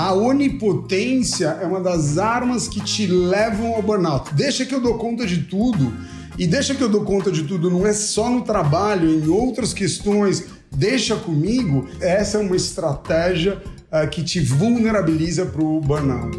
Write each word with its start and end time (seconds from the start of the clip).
A 0.00 0.12
onipotência 0.12 1.58
é 1.60 1.66
uma 1.66 1.80
das 1.80 2.18
armas 2.18 2.68
que 2.68 2.80
te 2.80 3.04
levam 3.04 3.74
ao 3.74 3.82
burnout. 3.82 4.32
Deixa 4.32 4.64
que 4.64 4.72
eu 4.72 4.80
dou 4.80 4.96
conta 4.96 5.26
de 5.26 5.38
tudo. 5.38 5.92
E 6.38 6.46
deixa 6.46 6.72
que 6.72 6.80
eu 6.80 6.88
dou 6.88 7.04
conta 7.04 7.32
de 7.32 7.42
tudo, 7.42 7.68
não 7.68 7.84
é 7.84 7.92
só 7.92 8.30
no 8.30 8.42
trabalho, 8.42 9.10
em 9.10 9.26
outras 9.26 9.74
questões. 9.74 10.44
Deixa 10.70 11.16
comigo. 11.16 11.88
Essa 12.00 12.38
é 12.38 12.40
uma 12.40 12.54
estratégia 12.54 13.60
uh, 13.90 14.08
que 14.08 14.22
te 14.22 14.38
vulnerabiliza 14.38 15.44
para 15.44 15.64
o 15.64 15.80
burnout. 15.80 16.38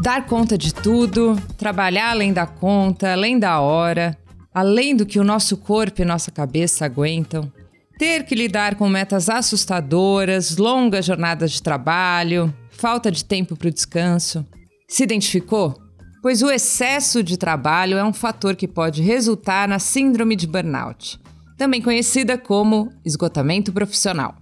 Dar 0.00 0.24
conta 0.24 0.56
de 0.56 0.72
tudo, 0.72 1.36
trabalhar 1.56 2.10
além 2.12 2.32
da 2.32 2.46
conta, 2.46 3.12
além 3.12 3.40
da 3.40 3.58
hora, 3.58 4.16
além 4.54 4.94
do 4.94 5.04
que 5.04 5.18
o 5.18 5.24
nosso 5.24 5.56
corpo 5.56 6.00
e 6.00 6.04
nossa 6.04 6.30
cabeça 6.30 6.84
aguentam 6.84 7.50
ter 7.98 8.24
que 8.24 8.34
lidar 8.34 8.76
com 8.76 8.88
metas 8.88 9.28
assustadoras, 9.28 10.56
longas 10.56 11.04
jornadas 11.04 11.50
de 11.50 11.62
trabalho, 11.62 12.54
falta 12.70 13.10
de 13.10 13.24
tempo 13.24 13.56
para 13.56 13.68
o 13.68 13.72
descanso. 13.72 14.46
Se 14.88 15.02
identificou? 15.02 15.76
Pois 16.22 16.40
o 16.42 16.50
excesso 16.50 17.22
de 17.22 17.36
trabalho 17.36 17.98
é 17.98 18.04
um 18.04 18.12
fator 18.12 18.54
que 18.54 18.68
pode 18.68 19.02
resultar 19.02 19.68
na 19.68 19.80
síndrome 19.80 20.36
de 20.36 20.46
burnout, 20.46 21.18
também 21.56 21.82
conhecida 21.82 22.38
como 22.38 22.90
esgotamento 23.04 23.72
profissional. 23.72 24.36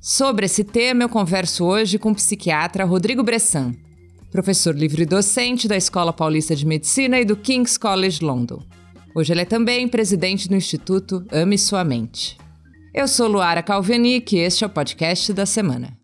Sobre 0.00 0.46
esse 0.46 0.64
tema, 0.64 1.02
eu 1.02 1.08
converso 1.08 1.64
hoje 1.64 1.98
com 1.98 2.12
o 2.12 2.14
psiquiatra 2.14 2.84
Rodrigo 2.84 3.22
Bressan, 3.22 3.74
professor 4.30 4.74
livre 4.76 5.04
docente 5.04 5.68
da 5.68 5.76
Escola 5.76 6.12
Paulista 6.12 6.54
de 6.56 6.66
Medicina 6.66 7.20
e 7.20 7.24
do 7.24 7.36
King's 7.36 7.76
College 7.76 8.24
London. 8.24 8.62
Hoje 9.14 9.32
ele 9.32 9.42
é 9.42 9.44
também 9.44 9.86
presidente 9.86 10.48
do 10.48 10.56
Instituto 10.56 11.24
Ame 11.30 11.58
Sua 11.58 11.84
Mente. 11.84 12.41
Eu 12.94 13.08
sou 13.08 13.26
Luara 13.26 13.62
Calvenic 13.62 14.36
e 14.36 14.40
este 14.40 14.64
é 14.64 14.66
o 14.66 14.70
podcast 14.70 15.32
da 15.32 15.46
semana. 15.46 15.96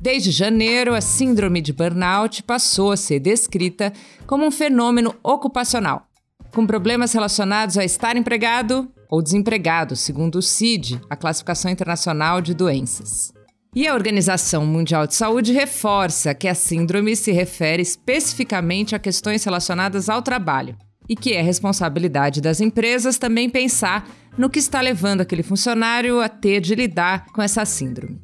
Desde 0.00 0.32
janeiro, 0.32 0.92
a 0.92 1.00
síndrome 1.00 1.60
de 1.60 1.72
burnout 1.72 2.42
passou 2.42 2.90
a 2.90 2.96
ser 2.96 3.20
descrita 3.20 3.92
como 4.26 4.44
um 4.44 4.50
fenômeno 4.50 5.14
ocupacional, 5.22 6.08
com 6.52 6.66
problemas 6.66 7.12
relacionados 7.12 7.78
a 7.78 7.84
estar 7.84 8.16
empregado 8.16 8.90
ou 9.08 9.22
desempregado, 9.22 9.94
segundo 9.94 10.38
o 10.38 10.42
CID, 10.42 11.00
a 11.08 11.14
Classificação 11.14 11.70
Internacional 11.70 12.40
de 12.40 12.54
Doenças. 12.54 13.32
E 13.72 13.86
a 13.86 13.94
Organização 13.94 14.66
Mundial 14.66 15.06
de 15.06 15.14
Saúde 15.14 15.52
reforça 15.52 16.34
que 16.34 16.48
a 16.48 16.56
síndrome 16.56 17.14
se 17.14 17.30
refere 17.30 17.82
especificamente 17.82 18.96
a 18.96 18.98
questões 18.98 19.44
relacionadas 19.44 20.08
ao 20.08 20.22
trabalho, 20.22 20.76
e 21.08 21.16
que 21.16 21.32
é 21.32 21.42
responsabilidade 21.42 22.40
das 22.40 22.60
empresas 22.60 23.18
também 23.18 23.48
pensar 23.48 24.08
no 24.36 24.48
que 24.48 24.58
está 24.58 24.80
levando 24.80 25.20
aquele 25.20 25.42
funcionário 25.42 26.20
a 26.20 26.28
ter 26.28 26.60
de 26.60 26.74
lidar 26.74 27.26
com 27.26 27.42
essa 27.42 27.64
síndrome. 27.64 28.20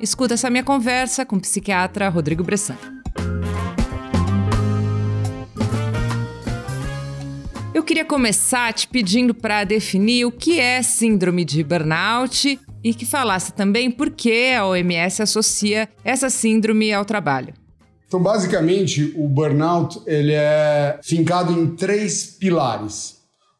Escuta 0.00 0.34
essa 0.34 0.50
minha 0.50 0.64
conversa 0.64 1.24
com 1.24 1.36
o 1.36 1.40
psiquiatra 1.40 2.08
Rodrigo 2.08 2.44
Bressan. 2.44 2.76
Eu 7.72 7.82
queria 7.82 8.04
começar 8.04 8.72
te 8.72 8.88
pedindo 8.88 9.34
para 9.34 9.62
definir 9.62 10.24
o 10.24 10.32
que 10.32 10.58
é 10.58 10.82
síndrome 10.82 11.44
de 11.44 11.62
burnout 11.62 12.58
e 12.82 12.94
que 12.94 13.04
falasse 13.04 13.52
também 13.52 13.90
por 13.90 14.10
que 14.10 14.52
a 14.52 14.66
OMS 14.66 15.22
associa 15.22 15.88
essa 16.04 16.30
síndrome 16.30 16.92
ao 16.92 17.04
trabalho. 17.04 17.52
Então, 18.06 18.22
basicamente, 18.22 19.12
o 19.16 19.28
burnout 19.28 20.00
ele 20.06 20.32
é 20.32 20.98
fincado 21.02 21.52
em 21.52 21.74
três 21.74 22.24
pilares. 22.24 23.16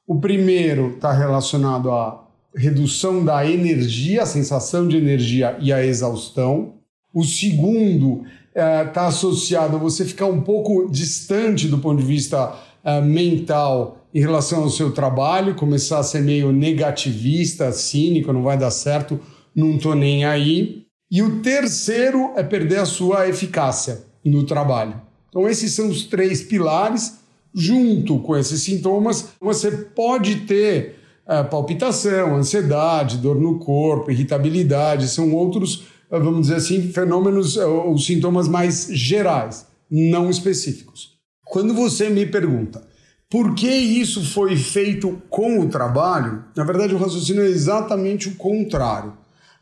O 0.07 0.21
primeiro 0.21 0.95
está 0.95 1.13
relacionado 1.13 1.91
à 1.91 2.25
redução 2.55 3.25
da 3.25 3.45
energia, 3.45 4.23
a 4.23 4.27
sensação 4.27 4.87
de 4.87 4.97
energia 4.97 5.57
e 5.61 5.73
a 5.73 5.85
exaustão. 5.85 6.75
O 7.13 7.25
segundo 7.25 8.23
está 8.49 8.63
é, 8.63 8.85
tá 8.85 9.07
associado 9.09 9.77
a 9.77 9.81
você 9.81 10.05
ficar 10.05 10.27
um 10.27 10.41
pouco 10.41 10.89
distante 10.89 11.67
do 11.67 11.79
ponto 11.79 12.01
de 12.01 12.07
vista 12.07 12.55
é, 12.85 13.01
mental 13.01 14.07
em 14.15 14.21
relação 14.21 14.63
ao 14.63 14.71
seu 14.71 14.93
trabalho, 14.93 15.57
começar 15.57 15.99
a 15.99 16.05
ser 16.05 16.23
meio 16.23 16.53
negativista, 16.53 17.73
cínico, 17.73 18.33
não 18.33 18.43
vai 18.43 18.57
dar 18.57 18.71
certo, 18.71 19.21
não 19.55 19.73
estou 19.73 19.95
nem 19.95 20.25
aí. 20.25 20.85
E 21.11 21.21
o 21.21 21.43
terceiro 21.43 22.33
é 22.37 22.43
perder 22.43 22.79
a 22.79 22.87
sua 22.87 23.29
eficácia 23.29 24.07
no 24.29 24.45
trabalho. 24.45 25.01
Então, 25.29 25.49
esses 25.49 25.73
são 25.73 25.89
os 25.89 26.05
três 26.05 26.43
pilares. 26.43 27.19
Junto 27.55 28.19
com 28.19 28.37
esses 28.37 28.61
sintomas, 28.61 29.29
você 29.41 29.71
pode 29.71 30.41
ter 30.41 30.97
uh, 31.27 31.49
palpitação, 31.49 32.37
ansiedade, 32.37 33.17
dor 33.17 33.41
no 33.41 33.59
corpo, 33.59 34.11
irritabilidade, 34.11 35.09
são 35.09 35.33
outros, 35.33 35.87
uh, 36.11 36.21
vamos 36.21 36.43
dizer 36.43 36.57
assim, 36.57 36.93
fenômenos 36.93 37.57
uh, 37.57 37.67
ou 37.67 37.97
sintomas 37.97 38.47
mais 38.47 38.89
gerais, 38.91 39.67
não 39.91 40.29
específicos. 40.29 41.17
Quando 41.47 41.73
você 41.73 42.11
me 42.11 42.27
pergunta 42.27 42.87
por 43.29 43.55
que 43.55 43.69
isso 43.69 44.25
foi 44.25 44.55
feito 44.57 45.21
com 45.29 45.61
o 45.61 45.69
trabalho, 45.69 46.45
na 46.55 46.63
verdade 46.63 46.95
o 46.95 46.99
raciocínio 46.99 47.43
é 47.43 47.49
exatamente 47.49 48.29
o 48.29 48.37
contrário. 48.37 49.15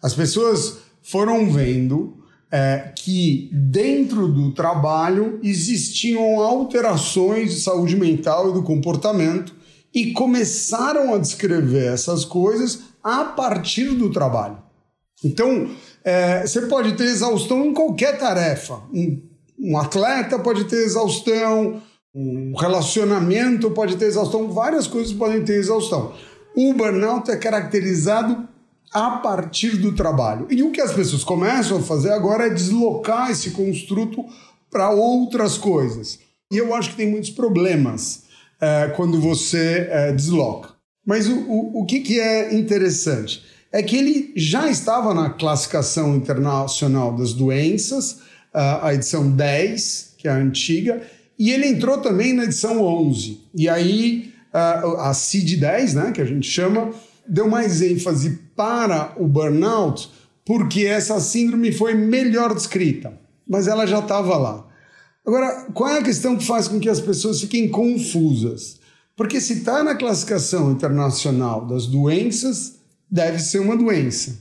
As 0.03 0.13
pessoas 0.13 0.79
foram 1.03 1.51
vendo 1.51 2.24
é, 2.55 2.93
que 2.95 3.51
dentro 3.53 4.29
do 4.29 4.53
trabalho 4.53 5.41
existiam 5.43 6.41
alterações 6.41 7.53
de 7.53 7.61
saúde 7.61 7.97
mental 7.97 8.51
e 8.51 8.53
do 8.53 8.63
comportamento 8.63 9.53
e 9.93 10.13
começaram 10.13 11.13
a 11.13 11.19
descrever 11.19 11.93
essas 11.93 12.25
coisas 12.25 12.79
a 13.03 13.25
partir 13.25 13.87
do 13.97 14.09
trabalho. 14.13 14.59
Então, 15.25 15.69
é, 16.05 16.47
você 16.47 16.63
pode 16.67 16.93
ter 16.93 17.07
exaustão 17.07 17.65
em 17.65 17.75
qualquer 17.75 18.19
tarefa. 18.19 18.83
Um, 18.95 19.21
um 19.59 19.77
atleta 19.77 20.39
pode 20.39 20.63
ter 20.67 20.77
exaustão, 20.77 21.83
um 22.15 22.55
relacionamento 22.57 23.69
pode 23.73 23.97
ter 23.97 24.05
exaustão, 24.05 24.49
várias 24.53 24.87
coisas 24.87 25.13
podem 25.13 25.45
ter 25.45 25.55
exaustão. 25.55 26.15
O 26.55 26.73
burnout 26.73 27.29
é 27.33 27.37
caracterizado 27.37 28.49
a 28.95 29.11
partir 29.17 29.77
do 29.77 29.93
trabalho. 29.93 30.47
E 30.49 30.63
o 30.63 30.71
que 30.71 30.81
as 30.81 30.93
pessoas 30.93 31.25
começam 31.25 31.79
a 31.79 31.83
fazer 31.83 32.13
agora 32.13 32.47
é 32.47 32.51
deslocar 32.51 33.29
esse 33.29 33.51
construto 33.51 34.25
para 34.71 34.91
outras 34.91 35.59
coisas. 35.59 36.21
E 36.53 36.57
eu 36.57 36.73
acho 36.73 36.91
que 36.91 36.97
tem 36.97 37.11
muitos 37.11 37.31
problemas 37.31 38.23
é, 38.61 38.93
quando 38.95 39.21
você 39.21 39.89
é, 39.91 40.13
desloca. 40.13 40.71
Mas 41.05 41.27
o, 41.27 41.35
o, 41.35 41.81
o 41.81 41.85
que, 41.85 42.01
que 42.01 42.21
é 42.21 42.55
interessante? 42.55 43.43
É 43.73 43.83
que 43.83 43.97
ele 43.97 44.33
já 44.37 44.71
estava 44.71 45.13
na 45.13 45.31
classificação 45.31 46.15
internacional 46.15 47.17
das 47.17 47.33
doenças, 47.33 48.21
a 48.53 48.95
edição 48.95 49.29
10, 49.33 50.15
que 50.17 50.29
é 50.29 50.31
a 50.31 50.37
antiga, 50.37 51.03
e 51.37 51.51
ele 51.51 51.67
entrou 51.67 51.99
também 51.99 52.33
na 52.33 52.45
edição 52.45 52.81
11. 52.81 53.41
E 53.53 53.69
aí 53.69 54.33
a 54.53 55.13
CID-10, 55.13 55.95
né, 55.95 56.13
que 56.13 56.21
a 56.21 56.25
gente 56.25 56.49
chama, 56.49 56.93
deu 57.29 57.49
mais 57.49 57.83
ênfase 57.83 58.44
para 58.57 59.13
o 59.17 59.27
burnout 59.27 60.11
porque 60.45 60.85
essa 60.85 61.19
síndrome 61.21 61.73
foi 61.73 61.95
melhor 61.95 62.55
descrita, 62.55 63.19
mas 63.49 63.67
ela 63.67 63.87
já 63.87 64.01
estava 64.01 64.37
lá. 64.37 64.67
Agora, 65.27 65.69
qual 65.73 65.91
é 65.91 65.99
a 66.01 66.03
questão 66.03 66.37
que 66.37 66.45
faz 66.45 66.69
com 66.69 66.79
que 66.79 66.89
as 66.89 67.01
pessoas 67.01 67.41
fiquem 67.41 67.69
confusas? 67.69 68.79
Porque 69.17 69.41
se 69.41 69.55
está 69.55 69.83
na 69.83 69.95
classificação 69.95 70.73
internacional 70.73 71.65
das 71.65 71.87
doenças, 71.87 72.81
deve 73.11 73.39
ser 73.39 73.61
uma 73.61 73.77
doença, 73.77 74.39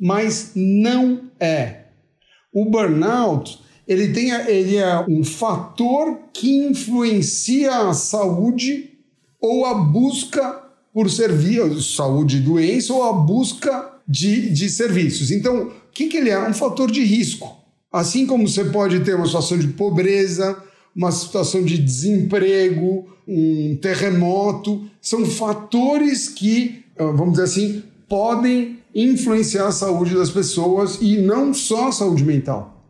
mas 0.00 0.52
não 0.54 1.30
é. 1.38 1.84
O 2.52 2.70
burnout 2.70 3.60
ele, 3.86 4.12
tem, 4.12 4.30
ele 4.30 4.76
é 4.76 5.04
um 5.06 5.22
fator 5.22 6.20
que 6.32 6.66
influencia 6.68 7.88
a 7.88 7.92
saúde 7.92 8.92
ou 9.38 9.66
a 9.66 9.74
busca 9.74 10.63
por 10.94 11.10
servir 11.10 11.82
saúde 11.82 12.36
e 12.36 12.40
doença 12.40 12.92
ou 12.92 13.02
a 13.02 13.12
busca 13.12 13.90
de, 14.06 14.48
de 14.50 14.70
serviços. 14.70 15.32
Então, 15.32 15.64
o 15.64 15.72
que, 15.92 16.06
que 16.06 16.16
ele 16.16 16.30
é? 16.30 16.48
Um 16.48 16.54
fator 16.54 16.88
de 16.88 17.02
risco. 17.02 17.58
Assim 17.92 18.24
como 18.24 18.46
você 18.46 18.64
pode 18.66 19.00
ter 19.00 19.16
uma 19.16 19.26
situação 19.26 19.58
de 19.58 19.66
pobreza, 19.68 20.56
uma 20.94 21.10
situação 21.10 21.64
de 21.64 21.76
desemprego, 21.78 23.08
um 23.26 23.76
terremoto, 23.82 24.84
são 25.00 25.26
fatores 25.26 26.28
que, 26.28 26.84
ah, 26.96 27.06
vamos 27.06 27.32
dizer 27.32 27.44
assim, 27.44 27.82
podem 28.08 28.78
influenciar 28.94 29.66
a 29.66 29.72
saúde 29.72 30.14
das 30.14 30.30
pessoas 30.30 30.98
e 31.00 31.16
não 31.16 31.52
só 31.52 31.88
a 31.88 31.92
saúde 31.92 32.22
mental. 32.22 32.84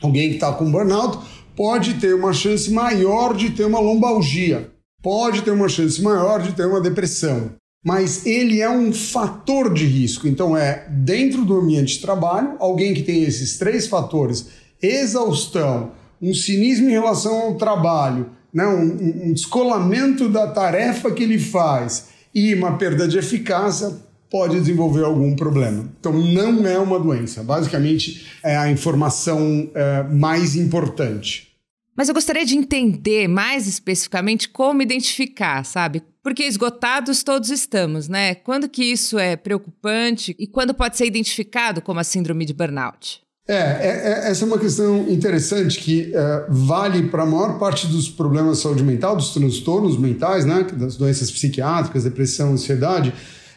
Alguém 0.00 0.30
que 0.30 0.36
está 0.36 0.50
com 0.52 0.70
burnout 0.70 1.18
pode 1.54 1.94
ter 1.94 2.14
uma 2.14 2.32
chance 2.32 2.70
maior 2.70 3.36
de 3.36 3.50
ter 3.50 3.66
uma 3.66 3.80
lombalgia 3.80 4.70
pode 5.02 5.42
ter 5.42 5.50
uma 5.50 5.68
chance 5.68 6.00
maior 6.00 6.42
de 6.42 6.52
ter 6.52 6.66
uma 6.66 6.80
depressão. 6.80 7.52
Mas 7.84 8.26
ele 8.26 8.60
é 8.60 8.68
um 8.68 8.92
fator 8.92 9.72
de 9.72 9.86
risco. 9.86 10.28
Então, 10.28 10.56
é 10.56 10.86
dentro 10.90 11.44
do 11.44 11.58
ambiente 11.58 11.94
de 11.94 12.00
trabalho, 12.00 12.56
alguém 12.58 12.92
que 12.92 13.02
tem 13.02 13.22
esses 13.22 13.56
três 13.56 13.86
fatores: 13.86 14.48
exaustão, 14.82 15.92
um 16.20 16.34
cinismo 16.34 16.88
em 16.88 16.92
relação 16.92 17.34
ao 17.40 17.54
trabalho, 17.54 18.30
né? 18.52 18.66
um, 18.66 19.28
um 19.28 19.32
descolamento 19.32 20.28
da 20.28 20.46
tarefa 20.48 21.10
que 21.10 21.22
ele 21.22 21.38
faz 21.38 22.08
e 22.34 22.54
uma 22.54 22.76
perda 22.76 23.08
de 23.08 23.18
eficácia 23.18 23.96
pode 24.30 24.60
desenvolver 24.60 25.04
algum 25.04 25.34
problema. 25.34 25.90
Então, 25.98 26.12
não 26.12 26.66
é 26.66 26.78
uma 26.78 27.00
doença. 27.00 27.42
Basicamente, 27.42 28.26
é 28.44 28.56
a 28.56 28.70
informação 28.70 29.70
é, 29.74 30.04
mais 30.04 30.54
importante. 30.54 31.49
Mas 31.96 32.08
eu 32.08 32.14
gostaria 32.14 32.44
de 32.44 32.56
entender 32.56 33.28
mais 33.28 33.66
especificamente 33.66 34.48
como 34.48 34.82
identificar, 34.82 35.64
sabe? 35.64 36.02
Porque 36.22 36.44
esgotados 36.44 37.22
todos 37.22 37.50
estamos, 37.50 38.08
né? 38.08 38.34
Quando 38.34 38.68
que 38.68 38.84
isso 38.84 39.18
é 39.18 39.36
preocupante 39.36 40.34
e 40.38 40.46
quando 40.46 40.74
pode 40.74 40.96
ser 40.96 41.06
identificado 41.06 41.82
como 41.82 42.00
a 42.00 42.04
síndrome 42.04 42.44
de 42.44 42.52
burnout? 42.52 43.20
É, 43.48 43.54
é, 43.54 44.26
é 44.26 44.30
essa 44.30 44.44
é 44.44 44.46
uma 44.46 44.58
questão 44.58 45.08
interessante 45.08 45.80
que 45.80 46.12
é, 46.14 46.46
vale 46.48 47.08
para 47.08 47.24
a 47.24 47.26
maior 47.26 47.58
parte 47.58 47.86
dos 47.86 48.08
problemas 48.08 48.58
de 48.58 48.62
saúde 48.62 48.84
mental, 48.84 49.16
dos 49.16 49.34
transtornos 49.34 49.98
mentais, 49.98 50.44
né? 50.44 50.64
Das 50.72 50.96
doenças 50.96 51.30
psiquiátricas, 51.30 52.04
depressão, 52.04 52.52
ansiedade 52.52 53.12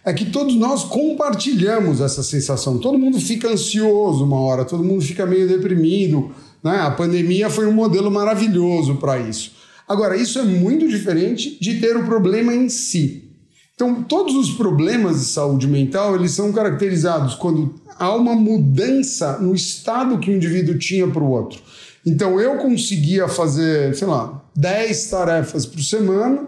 é 0.06 0.12
que 0.12 0.25
todos 0.25 0.56
nós 0.56 0.83
compartilhamos 0.83 2.01
essa 2.01 2.21
sensação. 2.21 2.77
Todo 2.77 3.00
mundo 3.00 3.19
fica 3.19 3.47
ansioso 3.47 4.25
uma 4.25 4.39
hora, 4.39 4.65
todo 4.65 4.83
mundo 4.83 5.01
fica 5.01 5.25
meio 5.25 5.47
deprimido. 5.47 6.31
Né? 6.63 6.80
A 6.80 6.92
pandemia 6.92 7.50
foi 7.50 7.68
um 7.68 7.74
modelo 7.74 8.10
maravilhoso 8.10 8.95
para 8.95 9.19
isso. 9.19 9.51
Agora, 9.88 10.15
isso 10.15 10.39
é 10.39 10.44
muito 10.44 10.88
diferente 10.88 11.57
de 11.60 11.80
ter 11.80 11.98
o 11.98 12.06
problema 12.06 12.54
em 12.54 12.69
si. 12.69 13.30
Então, 13.75 14.04
todos 14.04 14.36
os 14.36 14.51
problemas 14.51 15.19
de 15.19 15.25
saúde 15.25 15.68
mental, 15.68 16.15
eles 16.15 16.31
são 16.31 16.54
caracterizados 16.54 17.36
quando 17.36 17.75
há 17.98 18.15
uma 18.15 18.33
mudança 18.33 19.39
no 19.39 19.54
estado 19.54 20.19
que 20.19 20.31
o 20.31 20.36
indivíduo 20.36 20.77
tinha 20.77 21.07
para 21.07 21.24
o 21.24 21.30
outro. 21.30 21.60
Então, 22.06 22.39
eu 22.39 22.57
conseguia 22.57 23.27
fazer, 23.27 23.94
sei 23.95 24.07
lá, 24.07 24.42
10 24.56 25.07
tarefas 25.07 25.66
por 25.66 25.81
semana 25.81 26.48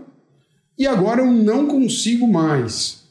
e 0.78 0.86
agora 0.86 1.22
eu 1.22 1.32
não 1.32 1.68
consigo 1.68 2.28
mais. 2.28 3.04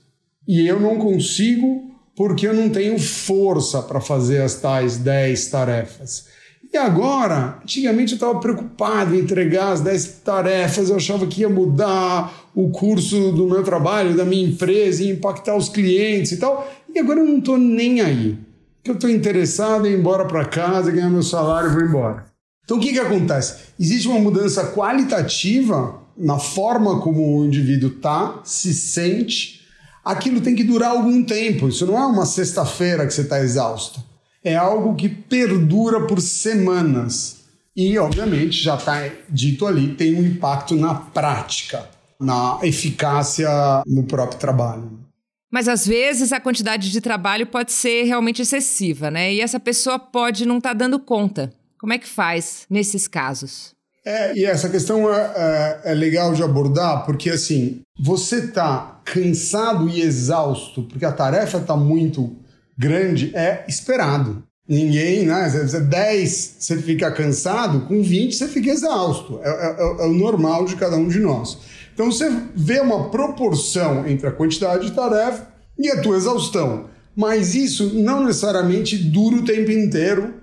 E 0.46 0.66
eu 0.66 0.78
não 0.78 0.98
consigo 0.98 1.90
porque 2.16 2.46
eu 2.46 2.54
não 2.54 2.70
tenho 2.70 2.98
força 2.98 3.82
para 3.82 4.00
fazer 4.00 4.42
as 4.42 4.54
tais 4.54 4.96
10 4.98 5.46
tarefas. 5.48 6.26
E 6.74 6.76
agora, 6.76 7.60
antigamente 7.62 8.14
eu 8.14 8.16
estava 8.16 8.40
preocupado 8.40 9.14
em 9.14 9.20
entregar 9.20 9.70
as 9.70 9.80
10 9.80 10.06
tarefas, 10.24 10.90
eu 10.90 10.96
achava 10.96 11.24
que 11.24 11.42
ia 11.42 11.48
mudar 11.48 12.50
o 12.52 12.68
curso 12.70 13.30
do 13.30 13.46
meu 13.46 13.62
trabalho, 13.62 14.16
da 14.16 14.24
minha 14.24 14.48
empresa, 14.48 15.04
ia 15.04 15.12
impactar 15.12 15.54
os 15.54 15.68
clientes 15.68 16.32
e 16.32 16.36
tal. 16.38 16.68
E 16.92 16.98
agora 16.98 17.20
eu 17.20 17.26
não 17.26 17.38
estou 17.38 17.56
nem 17.56 18.00
aí. 18.00 18.36
Porque 18.78 18.90
eu 18.90 18.94
estou 18.96 19.08
interessado 19.08 19.86
em 19.86 19.92
ir 19.92 20.00
embora 20.00 20.24
para 20.24 20.46
casa, 20.46 20.90
ganhar 20.90 21.08
meu 21.08 21.22
salário 21.22 21.70
e 21.70 21.74
vou 21.74 21.82
embora. 21.84 22.26
Então 22.64 22.78
o 22.78 22.80
que, 22.80 22.92
que 22.92 22.98
acontece? 22.98 23.54
Existe 23.78 24.08
uma 24.08 24.18
mudança 24.18 24.72
qualitativa 24.72 26.02
na 26.18 26.40
forma 26.40 27.00
como 27.00 27.38
o 27.38 27.44
indivíduo 27.44 27.90
está, 27.90 28.40
se 28.42 28.74
sente 28.74 29.60
aquilo 30.04 30.40
tem 30.40 30.56
que 30.56 30.64
durar 30.64 30.90
algum 30.90 31.22
tempo. 31.22 31.68
Isso 31.68 31.86
não 31.86 31.96
é 31.96 32.04
uma 32.04 32.26
sexta-feira 32.26 33.06
que 33.06 33.14
você 33.14 33.20
está 33.20 33.38
exausto. 33.38 34.02
É 34.44 34.54
algo 34.54 34.94
que 34.94 35.08
perdura 35.08 36.06
por 36.06 36.20
semanas. 36.20 37.44
E, 37.74 37.98
obviamente, 37.98 38.62
já 38.62 38.76
está 38.76 39.08
dito 39.28 39.66
ali, 39.66 39.94
tem 39.94 40.14
um 40.14 40.24
impacto 40.24 40.76
na 40.76 40.94
prática, 40.94 41.88
na 42.20 42.58
eficácia 42.62 43.48
no 43.86 44.04
próprio 44.04 44.38
trabalho. 44.38 45.04
Mas 45.50 45.68
às 45.68 45.86
vezes 45.86 46.32
a 46.32 46.40
quantidade 46.40 46.90
de 46.90 47.00
trabalho 47.00 47.46
pode 47.46 47.72
ser 47.72 48.04
realmente 48.04 48.42
excessiva, 48.42 49.10
né? 49.10 49.32
E 49.32 49.40
essa 49.40 49.60
pessoa 49.60 49.98
pode 49.98 50.44
não 50.44 50.58
estar 50.58 50.70
tá 50.70 50.74
dando 50.74 50.98
conta. 50.98 51.52
Como 51.78 51.92
é 51.92 51.98
que 51.98 52.08
faz 52.08 52.66
nesses 52.68 53.06
casos? 53.06 53.72
É, 54.04 54.36
e 54.36 54.44
essa 54.44 54.68
questão 54.68 55.12
é, 55.12 55.32
é, 55.36 55.92
é, 55.92 55.94
legal 55.94 56.34
de 56.34 56.42
abordar, 56.42 57.06
porque 57.06 57.30
assim, 57.30 57.80
você 57.98 58.48
tá 58.48 59.00
cansado 59.04 59.88
e 59.88 60.02
exausto, 60.02 60.82
porque 60.82 61.04
a 61.04 61.12
tarefa 61.12 61.60
tá 61.60 61.74
muito 61.74 62.36
grande, 62.76 63.34
é 63.34 63.64
esperado. 63.68 64.42
Ninguém, 64.66 65.26
né? 65.26 65.48
Se 65.50 65.80
10 65.80 66.56
você 66.58 66.78
fica 66.78 67.10
cansado, 67.10 67.80
com 67.82 68.02
20 68.02 68.34
você 68.34 68.48
fica 68.48 68.70
exausto. 68.70 69.38
É, 69.42 69.48
é, 69.48 69.76
é, 69.78 70.04
é, 70.04 70.06
o 70.06 70.14
normal 70.14 70.64
de 70.64 70.76
cada 70.76 70.96
um 70.96 71.06
de 71.06 71.20
nós. 71.20 71.58
Então 71.92 72.10
você 72.10 72.30
vê 72.54 72.80
uma 72.80 73.10
proporção 73.10 74.06
entre 74.06 74.26
a 74.26 74.32
quantidade 74.32 74.86
de 74.86 74.92
tarefa 74.92 75.48
e 75.78 75.90
a 75.90 76.00
tua 76.00 76.16
exaustão. 76.16 76.86
Mas 77.14 77.54
isso 77.54 77.94
não 77.94 78.24
necessariamente 78.24 78.96
dura 78.96 79.36
o 79.36 79.44
tempo 79.44 79.70
inteiro 79.70 80.34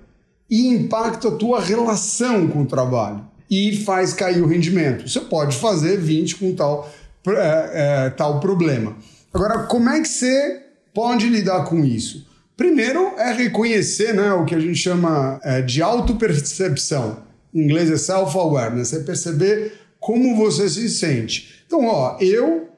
e 0.48 0.68
impacta 0.68 1.28
a 1.28 1.32
tua 1.32 1.60
relação 1.60 2.46
com 2.46 2.62
o 2.62 2.66
trabalho 2.66 3.26
e 3.50 3.76
faz 3.84 4.14
cair 4.14 4.40
o 4.40 4.46
rendimento. 4.46 5.06
Você 5.06 5.20
pode 5.20 5.56
fazer 5.56 5.98
20 5.98 6.36
com 6.36 6.54
tal, 6.54 6.90
é, 7.26 8.06
é, 8.06 8.10
tal 8.10 8.40
problema. 8.40 8.96
Agora, 9.34 9.64
como 9.64 9.90
é 9.90 10.00
que 10.00 10.08
você 10.08 10.62
pode 10.94 11.28
lidar 11.28 11.64
com 11.64 11.84
isso? 11.84 12.26
Primeiro 12.56 13.14
é 13.18 13.32
reconhecer 13.32 14.14
né, 14.14 14.32
o 14.32 14.44
que 14.44 14.54
a 14.54 14.60
gente 14.60 14.76
chama 14.76 15.40
é, 15.42 15.62
de 15.62 15.82
autopercepção. 15.82 17.22
Em 17.52 17.62
inglês 17.62 17.90
é 17.90 17.96
self-awareness, 17.96 18.92
é 18.92 19.00
perceber 19.00 19.72
como 19.98 20.36
você 20.36 20.68
se 20.68 20.88
sente. 20.88 21.64
Então, 21.66 21.86
ó, 21.86 22.16
eu 22.20 22.68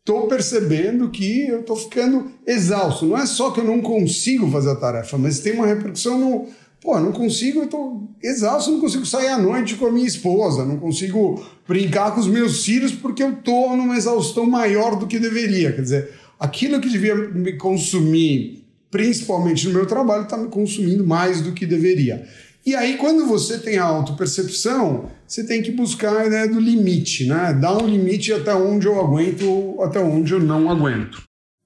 estou 0.00 0.26
percebendo 0.26 1.10
que 1.10 1.46
eu 1.48 1.60
estou 1.60 1.76
ficando 1.76 2.30
exausto. 2.46 3.06
Não 3.06 3.16
é 3.16 3.26
só 3.26 3.50
que 3.50 3.60
eu 3.60 3.64
não 3.64 3.80
consigo 3.80 4.50
fazer 4.50 4.70
a 4.70 4.76
tarefa, 4.76 5.16
mas 5.16 5.40
tem 5.40 5.54
uma 5.54 5.66
repercussão 5.66 6.18
no, 6.18 6.48
Pô, 6.84 7.00
não 7.00 7.12
consigo, 7.12 7.60
eu 7.60 7.66
tô 7.66 8.02
exausto, 8.22 8.70
não 8.70 8.78
consigo 8.78 9.06
sair 9.06 9.28
à 9.28 9.38
noite 9.38 9.74
com 9.74 9.86
a 9.86 9.90
minha 9.90 10.06
esposa, 10.06 10.66
não 10.66 10.76
consigo 10.76 11.42
brincar 11.66 12.12
com 12.12 12.20
os 12.20 12.26
meus 12.26 12.62
filhos 12.62 12.92
porque 12.92 13.22
eu 13.22 13.36
tô 13.36 13.74
numa 13.74 13.96
exaustão 13.96 14.44
maior 14.44 14.94
do 14.94 15.06
que 15.06 15.18
deveria. 15.18 15.72
Quer 15.72 15.80
dizer, 15.80 16.10
aquilo 16.38 16.80
que 16.80 16.88
devia 16.88 17.14
me 17.14 17.54
consumir, 17.54 18.64
principalmente 18.90 19.66
no 19.66 19.74
meu 19.74 19.86
trabalho, 19.86 20.24
está 20.24 20.36
me 20.36 20.48
consumindo 20.48 21.06
mais 21.06 21.40
do 21.40 21.52
que 21.52 21.66
deveria. 21.66 22.26
E 22.66 22.74
aí, 22.74 22.96
quando 22.96 23.26
você 23.26 23.58
tem 23.58 23.76
a 23.76 23.84
autopercepção, 23.84 25.10
você 25.26 25.44
tem 25.44 25.60
que 25.60 25.70
buscar 25.70 26.16
a 26.16 26.26
ideia 26.26 26.48
do 26.48 26.58
limite, 26.58 27.26
né? 27.26 27.52
Dar 27.52 27.76
um 27.76 27.86
limite 27.86 28.32
até 28.32 28.54
onde 28.54 28.86
eu 28.86 28.98
aguento, 28.98 29.76
até 29.82 30.00
onde 30.00 30.32
eu 30.32 30.40
não 30.40 30.70
aguento. 30.70 31.22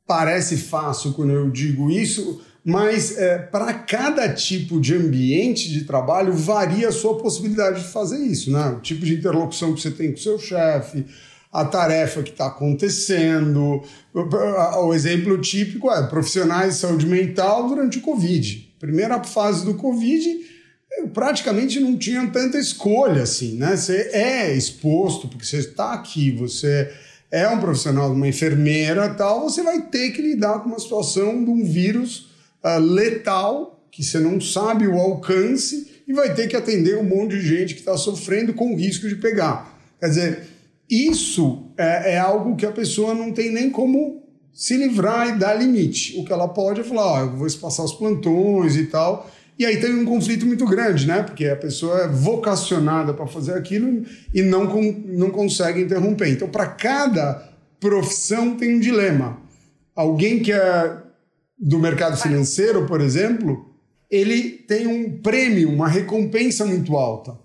Parece 0.06 0.56
fácil 0.56 1.12
quando 1.12 1.31
eu 1.31 1.50
digo 1.50 1.88
isso, 1.88 2.41
mas 2.64 3.17
é, 3.17 3.38
para 3.38 3.73
cada 3.75 4.29
tipo 4.32 4.81
de 4.81 4.94
ambiente 4.94 5.71
de 5.71 5.85
trabalho 5.85 6.32
varia 6.32 6.88
a 6.88 6.93
sua 6.93 7.17
possibilidade 7.17 7.82
de 7.82 7.88
fazer 7.88 8.19
isso, 8.19 8.50
né? 8.50 8.69
O 8.71 8.81
tipo 8.81 9.06
de 9.06 9.14
interlocução 9.14 9.75
que 9.75 9.81
você 9.81 9.93
tem 9.93 10.09
com 10.09 10.19
o 10.19 10.23
seu 10.23 10.38
chefe, 10.38 11.06
a 11.53 11.65
tarefa 11.65 12.23
que 12.23 12.31
está 12.31 12.47
acontecendo. 12.47 13.83
O 14.83 14.95
exemplo 14.95 15.39
típico 15.41 15.91
é 15.91 16.06
profissionais 16.06 16.75
de 16.75 16.81
saúde 16.81 17.07
mental 17.07 17.69
durante 17.69 17.99
o 17.99 18.02
Covid. 18.02 18.75
Primeira 18.78 19.23
fase 19.25 19.64
do 19.64 19.75
Covid, 19.75 20.38
praticamente 21.12 21.81
não 21.81 21.97
tinha 21.97 22.26
tanta 22.28 22.59
escolha 22.59 23.23
assim, 23.23 23.57
né? 23.57 23.76
Você 23.76 24.11
é 24.12 24.55
exposto, 24.55 25.28
porque 25.28 25.45
você 25.45 25.59
está 25.59 25.93
aqui, 25.93 26.31
você 26.31 26.93
é 27.31 27.49
um 27.49 27.59
profissional, 27.59 28.12
uma 28.12 28.28
enfermeira 28.28 29.09
tal, 29.14 29.49
você 29.49 29.62
vai 29.62 29.83
ter 29.83 30.11
que 30.11 30.23
lidar 30.23 30.61
com 30.61 30.69
uma 30.69 30.78
situação 30.78 31.45
de 31.45 31.50
um 31.50 31.64
vírus 31.64 32.31
uh, 32.64 32.78
letal, 32.78 33.87
que 33.90 34.02
você 34.02 34.19
não 34.19 34.40
sabe 34.40 34.87
o 34.87 34.99
alcance, 34.99 36.02
e 36.07 36.12
vai 36.12 36.35
ter 36.35 36.47
que 36.47 36.57
atender 36.57 36.97
um 36.97 37.05
monte 37.05 37.33
de 37.33 37.47
gente 37.47 37.75
que 37.75 37.81
está 37.81 37.97
sofrendo 37.97 38.55
com 38.55 38.73
o 38.73 38.76
risco 38.76 39.09
de 39.09 39.17
pegar. 39.17 39.78
Quer 40.00 40.09
dizer, 40.09 40.43
isso 40.90 41.71
é, 41.76 42.14
é, 42.14 42.18
algo 42.18 42.57
que 42.57 42.64
a 42.64 42.73
pessoa 42.73 43.14
não 43.14 43.33
tem 43.33 43.52
nem 43.52 43.71
como 43.71 44.23
se 44.52 44.76
livrar 44.76 45.28
e 45.28 45.38
dar 45.38 45.54
limite. 45.54 46.18
O 46.18 46.25
que 46.25 46.33
ela 46.33 46.49
pode 46.49 46.80
é 46.80 46.85
falar, 46.85 47.07
ó, 47.07 47.21
eu 47.21 47.37
vou 47.37 47.47
espaçar 47.47 47.85
os 47.85 47.92
plantões 47.92 48.76
e 48.76 48.87
tal. 48.87 49.30
E 49.59 49.66
aí 49.66 49.78
tem 49.80 49.92
um 49.95 50.04
conflito 50.04 50.47
muito 50.47 50.64
grande, 50.64 51.07
né? 51.07 51.23
Porque 51.23 51.47
a 51.47 51.57
pessoa 51.57 52.02
é 52.02 52.09
vocacionada 52.09 53.12
para 53.12 53.26
fazer 53.26 53.54
aquilo 53.54 54.04
e 54.33 54.40
não, 54.40 54.64
não 55.07 55.30
consegue 55.30 55.83
interromper. 55.83 56.28
Então, 56.28 56.49
para 56.49 56.66
cada 56.66 57.49
profissão 57.80 58.57
tem 58.57 58.76
um 58.76 58.80
dilema. 58.80 59.40
Alguém 59.95 60.40
que 60.40 60.52
é 60.52 60.97
do 61.59 61.78
mercado 61.78 62.16
financeiro, 62.16 62.87
por 62.87 63.00
exemplo, 63.00 63.68
ele 64.09 64.50
tem 64.50 64.87
um 64.87 65.18
prêmio, 65.18 65.71
uma 65.71 65.88
recompensa 65.88 66.64
muito 66.64 66.97
alta. 66.97 67.37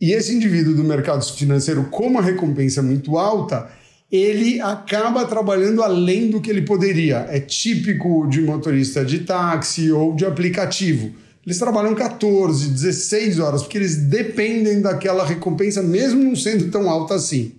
E 0.00 0.12
esse 0.12 0.34
indivíduo 0.34 0.74
do 0.74 0.82
mercado 0.82 1.22
financeiro, 1.24 1.84
com 1.90 2.06
uma 2.06 2.22
recompensa 2.22 2.82
muito 2.82 3.18
alta, 3.18 3.70
ele 4.10 4.60
acaba 4.60 5.26
trabalhando 5.26 5.82
além 5.82 6.30
do 6.30 6.40
que 6.40 6.50
ele 6.50 6.62
poderia. 6.62 7.26
É 7.28 7.38
típico 7.38 8.26
de 8.28 8.40
motorista 8.40 9.04
de 9.04 9.20
táxi 9.20 9.92
ou 9.92 10.14
de 10.14 10.24
aplicativo. 10.24 11.12
Eles 11.46 11.58
trabalham 11.58 11.94
14, 11.94 12.70
16 12.70 13.38
horas, 13.38 13.62
porque 13.62 13.78
eles 13.78 13.96
dependem 13.96 14.80
daquela 14.80 15.24
recompensa, 15.24 15.82
mesmo 15.82 16.22
não 16.22 16.34
sendo 16.34 16.70
tão 16.70 16.88
alta 16.88 17.14
assim. 17.14 17.54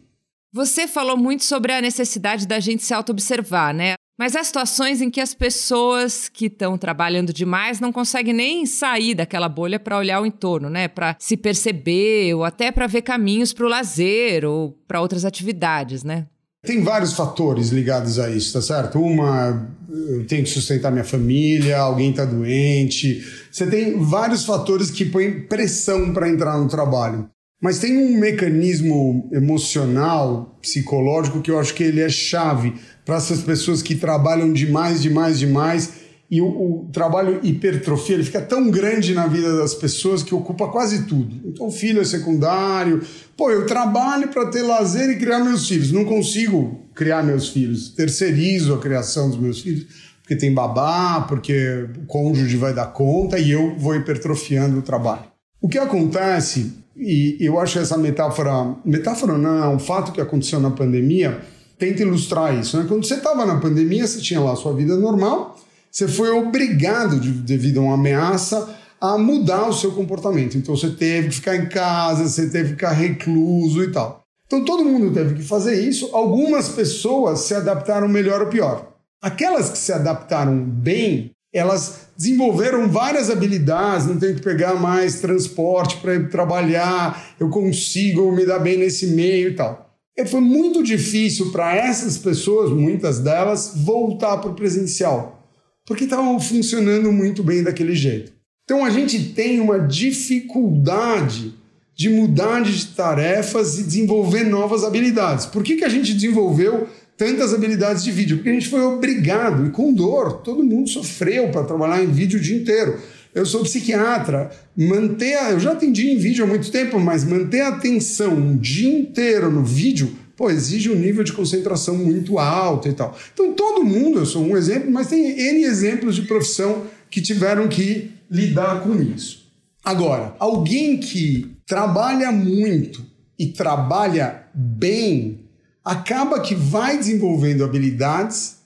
Você 0.53 0.87
falou 0.87 1.15
muito 1.15 1.45
sobre 1.45 1.71
a 1.71 1.81
necessidade 1.81 2.45
da 2.45 2.59
gente 2.59 2.83
se 2.83 2.93
auto-observar, 2.93 3.73
né? 3.73 3.93
Mas 4.21 4.35
há 4.35 4.43
situações 4.43 5.01
em 5.01 5.09
que 5.09 5.19
as 5.19 5.33
pessoas 5.33 6.29
que 6.29 6.45
estão 6.45 6.77
trabalhando 6.77 7.33
demais 7.33 7.79
não 7.79 7.91
conseguem 7.91 8.35
nem 8.35 8.67
sair 8.67 9.15
daquela 9.15 9.49
bolha 9.49 9.79
para 9.79 9.97
olhar 9.97 10.21
o 10.21 10.27
entorno, 10.27 10.69
né? 10.69 10.87
Para 10.87 11.15
se 11.17 11.35
perceber 11.35 12.35
ou 12.35 12.43
até 12.43 12.71
para 12.71 12.85
ver 12.85 13.01
caminhos 13.01 13.51
para 13.51 13.65
o 13.65 13.67
lazer 13.67 14.45
ou 14.45 14.77
para 14.87 15.01
outras 15.01 15.25
atividades, 15.25 16.03
né? 16.03 16.27
Tem 16.63 16.83
vários 16.83 17.13
fatores 17.13 17.69
ligados 17.69 18.19
a 18.19 18.29
isso, 18.29 18.53
tá 18.53 18.61
certo? 18.61 18.99
Uma, 18.99 19.67
eu 19.89 20.23
tenho 20.27 20.43
que 20.43 20.51
sustentar 20.51 20.91
minha 20.91 21.03
família, 21.03 21.79
alguém 21.79 22.11
está 22.11 22.23
doente. 22.23 23.25
Você 23.51 23.65
tem 23.65 23.97
vários 23.97 24.45
fatores 24.45 24.91
que 24.91 25.03
põem 25.03 25.47
pressão 25.47 26.13
para 26.13 26.29
entrar 26.29 26.59
no 26.59 26.67
trabalho. 26.67 27.27
Mas 27.61 27.79
tem 27.79 27.95
um 27.95 28.17
mecanismo 28.17 29.29
emocional, 29.31 30.57
psicológico, 30.61 31.41
que 31.41 31.51
eu 31.51 31.59
acho 31.59 31.75
que 31.75 31.83
ele 31.83 32.01
é 32.01 32.09
chave 32.09 32.73
para 33.05 33.17
essas 33.17 33.41
pessoas 33.41 33.83
que 33.83 33.95
trabalham 33.95 34.51
demais, 34.51 35.01
demais, 35.01 35.37
demais 35.37 36.01
e 36.31 36.39
o, 36.39 36.47
o, 36.47 36.89
trabalho 36.93 37.41
hipertrofia 37.43 38.15
ele 38.15 38.23
fica 38.23 38.39
tão 38.39 38.71
grande 38.71 39.13
na 39.13 39.27
vida 39.27 39.57
das 39.57 39.75
pessoas 39.75 40.23
que 40.23 40.33
ocupa 40.33 40.69
quase 40.69 41.05
tudo. 41.05 41.41
Então, 41.45 41.67
o 41.67 41.71
filho 41.71 41.99
é 41.99 42.05
secundário. 42.05 43.01
Pô, 43.35 43.51
eu 43.51 43.65
trabalho 43.65 44.29
para 44.29 44.49
ter 44.49 44.61
lazer 44.61 45.09
e 45.09 45.17
criar 45.17 45.39
meus 45.39 45.67
filhos. 45.67 45.91
Não 45.91 46.05
consigo 46.05 46.87
criar 46.95 47.21
meus 47.21 47.49
filhos. 47.49 47.89
Terceirizo 47.89 48.73
a 48.73 48.79
criação 48.79 49.29
dos 49.29 49.37
meus 49.37 49.59
filhos, 49.59 49.85
porque 50.21 50.37
tem 50.37 50.53
babá, 50.53 51.25
porque 51.27 51.85
o 52.01 52.05
cônjuge 52.05 52.55
vai 52.55 52.73
dar 52.73 52.87
conta 52.93 53.37
e 53.37 53.51
eu 53.51 53.75
vou 53.77 53.93
hipertrofiando 53.93 54.79
o 54.79 54.81
trabalho. 54.81 55.25
O 55.59 55.67
que 55.67 55.77
acontece, 55.77 56.80
e 56.95 57.37
eu 57.39 57.59
acho 57.59 57.79
essa 57.79 57.97
metáfora, 57.97 58.75
metáfora 58.83 59.37
não, 59.37 59.63
é 59.63 59.67
um 59.67 59.79
fato 59.79 60.11
que 60.11 60.21
aconteceu 60.21 60.59
na 60.59 60.71
pandemia, 60.71 61.41
tenta 61.77 62.01
ilustrar 62.01 62.57
isso. 62.57 62.77
Né? 62.77 62.85
Quando 62.87 63.05
você 63.05 63.15
estava 63.15 63.45
na 63.45 63.59
pandemia, 63.59 64.05
você 64.05 64.19
tinha 64.19 64.39
lá 64.39 64.53
a 64.53 64.55
sua 64.55 64.73
vida 64.73 64.95
normal 64.95 65.57
você 65.91 66.07
foi 66.07 66.29
obrigado, 66.29 67.19
de, 67.19 67.31
devido 67.31 67.79
a 67.79 67.83
uma 67.83 67.95
ameaça, 67.95 68.73
a 68.99 69.17
mudar 69.17 69.67
o 69.67 69.73
seu 69.73 69.91
comportamento. 69.91 70.57
Então 70.57 70.75
você 70.75 70.89
teve 70.89 71.27
que 71.27 71.35
ficar 71.35 71.55
em 71.57 71.67
casa, 71.67 72.29
você 72.29 72.49
teve 72.49 72.69
que 72.69 72.75
ficar 72.75 72.91
recluso 72.91 73.83
e 73.83 73.91
tal. 73.91 74.23
Então 74.47 74.63
todo 74.63 74.85
mundo 74.85 75.13
teve 75.13 75.35
que 75.35 75.43
fazer 75.43 75.81
isso. 75.85 76.09
Algumas 76.13 76.69
pessoas 76.69 77.41
se 77.41 77.53
adaptaram 77.53 78.07
melhor 78.07 78.41
ou 78.41 78.47
pior. 78.47 78.93
Aquelas 79.21 79.69
que 79.69 79.77
se 79.77 79.91
adaptaram 79.91 80.57
bem, 80.63 81.31
elas 81.53 82.07
desenvolveram 82.17 82.87
várias 82.87 83.29
habilidades, 83.29 84.07
não 84.07 84.17
tenho 84.17 84.35
que 84.35 84.41
pegar 84.41 84.75
mais 84.75 85.19
transporte 85.19 85.97
para 85.97 86.27
trabalhar, 86.29 87.35
eu 87.39 87.49
consigo 87.49 88.31
me 88.31 88.45
dar 88.45 88.59
bem 88.59 88.77
nesse 88.77 89.07
meio 89.07 89.49
e 89.49 89.55
tal. 89.55 89.89
E 90.17 90.25
foi 90.25 90.41
muito 90.41 90.83
difícil 90.83 91.51
para 91.51 91.75
essas 91.75 92.17
pessoas, 92.17 92.69
muitas 92.69 93.19
delas, 93.19 93.73
voltar 93.75 94.37
para 94.37 94.51
o 94.51 94.55
presencial 94.55 95.41
porque 95.85 96.05
estavam 96.05 96.39
funcionando 96.39 97.11
muito 97.11 97.43
bem 97.43 97.63
daquele 97.63 97.95
jeito. 97.95 98.31
Então 98.63 98.85
a 98.85 98.89
gente 98.89 99.33
tem 99.33 99.59
uma 99.59 99.79
dificuldade 99.79 101.53
de 101.93 102.09
mudar 102.09 102.61
de 102.61 102.85
tarefas 102.87 103.77
e 103.77 103.83
desenvolver 103.83 104.45
novas 104.45 104.83
habilidades. 104.83 105.45
Por 105.45 105.63
que, 105.63 105.75
que 105.75 105.83
a 105.83 105.89
gente 105.89 106.13
desenvolveu 106.13 106.87
tantas 107.21 107.53
habilidades 107.53 108.03
de 108.03 108.09
vídeo? 108.09 108.37
Porque 108.37 108.49
a 108.49 108.53
gente 108.53 108.67
foi 108.67 108.81
obrigado, 108.81 109.67
e 109.67 109.69
com 109.69 109.93
dor, 109.93 110.41
todo 110.41 110.63
mundo 110.63 110.89
sofreu 110.89 111.49
para 111.49 111.63
trabalhar 111.63 112.03
em 112.03 112.07
vídeo 112.07 112.39
o 112.39 112.41
dia 112.41 112.57
inteiro. 112.57 112.97
Eu 113.31 113.45
sou 113.45 113.61
psiquiatra, 113.61 114.49
manter 114.75 115.35
a, 115.35 115.51
eu 115.51 115.59
já 115.59 115.73
atendi 115.73 116.09
em 116.09 116.17
vídeo 116.17 116.43
há 116.43 116.47
muito 116.47 116.71
tempo, 116.71 116.99
mas 116.99 117.23
manter 117.23 117.61
a 117.61 117.67
atenção 117.67 118.33
um 118.33 118.57
dia 118.57 118.91
inteiro 118.91 119.51
no 119.51 119.63
vídeo 119.63 120.17
pô, 120.35 120.49
exige 120.49 120.89
um 120.89 120.95
nível 120.95 121.23
de 121.23 121.33
concentração 121.33 121.95
muito 121.95 122.39
alto 122.39 122.87
e 122.87 122.93
tal. 122.93 123.15
Então, 123.31 123.53
todo 123.53 123.83
mundo, 123.83 124.17
eu 124.17 124.25
sou 124.25 124.43
um 124.43 124.57
exemplo, 124.57 124.89
mas 124.89 125.05
tem 125.05 125.39
N 125.39 125.63
exemplos 125.63 126.15
de 126.15 126.23
profissão 126.23 126.87
que 127.11 127.21
tiveram 127.21 127.67
que 127.67 128.09
lidar 128.31 128.81
com 128.81 128.99
isso. 128.99 129.45
Agora, 129.85 130.35
alguém 130.39 130.97
que 130.97 131.51
trabalha 131.67 132.31
muito 132.31 133.05
e 133.37 133.49
trabalha 133.49 134.47
bem, 134.51 135.40
acaba 135.83 136.41
que 136.41 136.55
vai 136.55 136.97
desenvolvendo 136.97 137.63
habilidades 137.63 138.61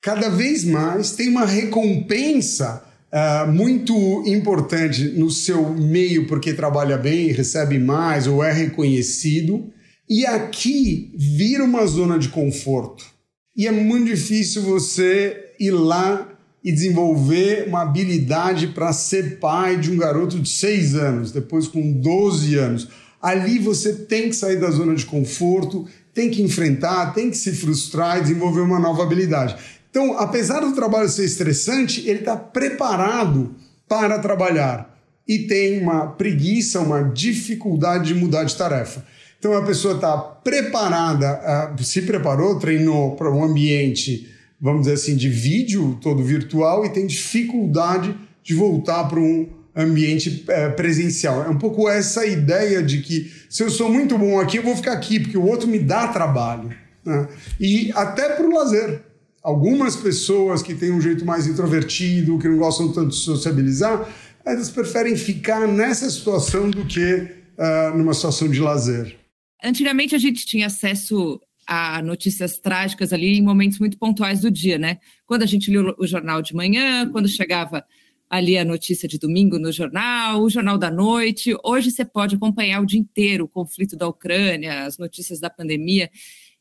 cada 0.00 0.28
vez 0.28 0.64
mais, 0.64 1.12
tem 1.12 1.28
uma 1.28 1.44
recompensa 1.44 2.84
uh, 3.12 3.50
muito 3.50 4.22
importante 4.24 5.04
no 5.16 5.30
seu 5.30 5.70
meio 5.70 6.28
porque 6.28 6.54
trabalha 6.54 6.96
bem, 6.96 7.32
recebe 7.32 7.78
mais 7.78 8.26
ou 8.28 8.42
é 8.42 8.52
reconhecido. 8.52 9.68
E 10.08 10.24
aqui 10.24 11.12
vira 11.16 11.64
uma 11.64 11.84
zona 11.86 12.20
de 12.20 12.28
conforto. 12.28 13.04
E 13.56 13.66
é 13.66 13.72
muito 13.72 14.06
difícil 14.06 14.62
você 14.62 15.54
ir 15.58 15.72
lá 15.72 16.28
e 16.62 16.70
desenvolver 16.70 17.66
uma 17.66 17.82
habilidade 17.82 18.68
para 18.68 18.92
ser 18.92 19.38
pai 19.40 19.76
de 19.76 19.90
um 19.90 19.96
garoto 19.96 20.38
de 20.38 20.48
6 20.48 20.94
anos, 20.94 21.32
depois 21.32 21.66
com 21.66 21.92
12 21.92 22.54
anos. 22.56 22.88
Ali 23.20 23.58
você 23.58 23.92
tem 23.92 24.28
que 24.28 24.36
sair 24.36 24.60
da 24.60 24.70
zona 24.70 24.94
de 24.94 25.06
conforto, 25.06 25.88
tem 26.16 26.30
que 26.30 26.42
enfrentar, 26.42 27.12
tem 27.12 27.30
que 27.30 27.36
se 27.36 27.52
frustrar 27.52 28.18
e 28.18 28.22
desenvolver 28.22 28.62
uma 28.62 28.80
nova 28.80 29.02
habilidade. 29.02 29.54
Então, 29.90 30.18
apesar 30.18 30.60
do 30.60 30.74
trabalho 30.74 31.10
ser 31.10 31.26
estressante, 31.26 32.08
ele 32.08 32.20
está 32.20 32.34
preparado 32.34 33.54
para 33.86 34.18
trabalhar 34.18 34.98
e 35.28 35.40
tem 35.40 35.82
uma 35.82 36.06
preguiça, 36.06 36.80
uma 36.80 37.02
dificuldade 37.02 38.14
de 38.14 38.14
mudar 38.14 38.44
de 38.44 38.56
tarefa. 38.56 39.04
Então 39.38 39.54
a 39.54 39.62
pessoa 39.62 39.96
está 39.96 40.16
preparada, 40.16 41.74
se 41.82 42.02
preparou, 42.02 42.58
treinou 42.58 43.14
para 43.14 43.30
um 43.30 43.44
ambiente, 43.44 44.28
vamos 44.58 44.82
dizer 44.82 44.94
assim, 44.94 45.16
de 45.16 45.28
vídeo 45.28 45.98
todo 46.00 46.22
virtual 46.22 46.86
e 46.86 46.88
tem 46.88 47.06
dificuldade 47.06 48.16
de 48.42 48.54
voltar 48.54 49.04
para 49.04 49.20
um 49.20 49.46
ambiente 49.76 50.44
é, 50.48 50.70
presencial. 50.70 51.44
É 51.44 51.48
um 51.48 51.58
pouco 51.58 51.88
essa 51.88 52.24
ideia 52.24 52.82
de 52.82 53.02
que 53.02 53.30
se 53.50 53.62
eu 53.62 53.70
sou 53.70 53.92
muito 53.92 54.16
bom 54.16 54.40
aqui, 54.40 54.56
eu 54.56 54.62
vou 54.62 54.74
ficar 54.74 54.92
aqui, 54.92 55.20
porque 55.20 55.36
o 55.36 55.44
outro 55.44 55.68
me 55.68 55.78
dá 55.78 56.08
trabalho. 56.08 56.74
Né? 57.04 57.28
E 57.60 57.92
até 57.94 58.30
para 58.30 58.46
o 58.46 58.54
lazer. 58.54 59.02
Algumas 59.42 59.94
pessoas 59.94 60.60
que 60.60 60.74
têm 60.74 60.90
um 60.90 61.00
jeito 61.00 61.24
mais 61.24 61.46
introvertido, 61.46 62.36
que 62.36 62.48
não 62.48 62.58
gostam 62.58 62.90
tanto 62.90 63.10
de 63.10 63.16
sociabilizar, 63.16 64.08
elas 64.44 64.70
preferem 64.70 65.14
ficar 65.14 65.68
nessa 65.68 66.10
situação 66.10 66.68
do 66.68 66.84
que 66.84 67.14
uh, 67.56 67.96
numa 67.96 68.12
situação 68.12 68.48
de 68.48 68.60
lazer. 68.60 69.16
Antigamente 69.62 70.16
a 70.16 70.18
gente 70.18 70.44
tinha 70.44 70.66
acesso 70.66 71.40
a 71.64 72.02
notícias 72.02 72.58
trágicas 72.58 73.12
ali 73.12 73.38
em 73.38 73.42
momentos 73.42 73.78
muito 73.78 73.98
pontuais 73.98 74.40
do 74.40 74.50
dia, 74.50 74.78
né? 74.78 74.98
Quando 75.26 75.42
a 75.42 75.46
gente 75.46 75.70
lia 75.70 75.94
o 75.96 76.06
jornal 76.06 76.42
de 76.42 76.54
manhã, 76.54 77.08
quando 77.10 77.28
chegava 77.28 77.84
ali 78.28 78.58
a 78.58 78.64
notícia 78.64 79.08
de 79.08 79.18
domingo 79.18 79.58
no 79.58 79.72
jornal, 79.72 80.42
o 80.42 80.50
jornal 80.50 80.76
da 80.76 80.90
noite. 80.90 81.56
Hoje 81.64 81.90
você 81.90 82.04
pode 82.04 82.36
acompanhar 82.36 82.82
o 82.82 82.86
dia 82.86 82.98
inteiro 82.98 83.44
o 83.44 83.48
conflito 83.48 83.96
da 83.96 84.08
Ucrânia, 84.08 84.84
as 84.84 84.98
notícias 84.98 85.40
da 85.40 85.48
pandemia. 85.48 86.10